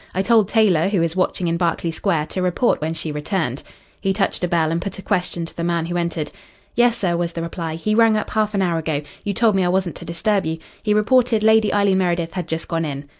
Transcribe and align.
I 0.15 0.23
told 0.23 0.47
Taylor, 0.47 0.87
who 0.87 1.03
is 1.03 1.15
watching 1.15 1.47
in 1.47 1.57
Berkeley 1.57 1.91
Square, 1.91 2.25
to 2.29 2.41
report 2.41 2.81
when 2.81 2.95
she 2.95 3.11
returned." 3.11 3.61
He 3.99 4.13
touched 4.13 4.43
a 4.43 4.47
bell 4.47 4.71
and 4.71 4.81
put 4.81 4.97
a 4.97 5.03
question 5.03 5.45
to 5.45 5.55
the 5.55 5.63
man 5.63 5.85
who 5.85 5.95
entered. 5.95 6.31
"Yes, 6.73 6.97
sir," 6.97 7.15
was 7.15 7.33
the 7.33 7.43
reply. 7.43 7.75
"He 7.75 7.93
rang 7.93 8.17
up 8.17 8.31
half 8.31 8.55
an 8.55 8.63
hour 8.63 8.79
ago. 8.79 9.03
You 9.23 9.35
told 9.35 9.53
me 9.53 9.63
I 9.63 9.67
wasn't 9.69 9.95
to 9.97 10.03
disturb 10.05 10.43
you. 10.43 10.57
He 10.81 10.95
reported 10.95 11.43
Lady 11.43 11.71
Eileen 11.71 11.99
Meredith 11.99 12.33
had 12.33 12.47
just 12.47 12.67
gone 12.67 12.83
in." 12.83 13.05